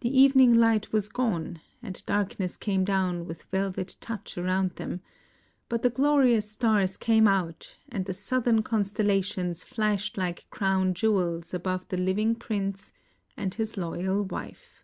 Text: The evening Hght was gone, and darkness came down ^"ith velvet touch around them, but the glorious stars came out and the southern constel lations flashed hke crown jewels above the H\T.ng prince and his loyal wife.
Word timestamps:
The 0.00 0.08
evening 0.20 0.56
Hght 0.56 0.90
was 0.90 1.08
gone, 1.08 1.60
and 1.80 2.04
darkness 2.06 2.56
came 2.56 2.84
down 2.84 3.24
^"ith 3.24 3.44
velvet 3.52 3.94
touch 4.00 4.36
around 4.36 4.72
them, 4.72 5.00
but 5.68 5.82
the 5.82 5.90
glorious 5.90 6.50
stars 6.50 6.96
came 6.96 7.28
out 7.28 7.78
and 7.88 8.04
the 8.06 8.14
southern 8.14 8.64
constel 8.64 9.06
lations 9.06 9.62
flashed 9.62 10.16
hke 10.16 10.50
crown 10.50 10.92
jewels 10.92 11.54
above 11.54 11.86
the 11.86 12.02
H\T.ng 12.02 12.34
prince 12.40 12.92
and 13.36 13.54
his 13.54 13.76
loyal 13.76 14.24
wife. 14.24 14.82